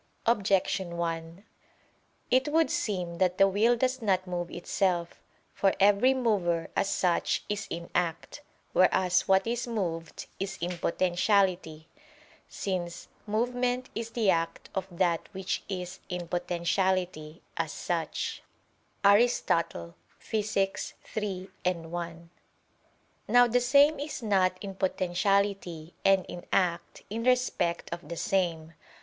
[0.25, 1.45] Objection 1:
[2.31, 5.21] It would seem that the will does not move itself.
[5.53, 8.41] For every mover, as such, is in act:
[8.73, 11.87] whereas what is moved, is in potentiality;
[12.49, 18.41] since "movement is the act of that which is in potentiality, as such"
[19.03, 20.57] [*Aristotle, Phys.
[21.15, 22.29] iii, 1].
[23.27, 28.73] Now the same is not in potentiality and in act, in respect of the same.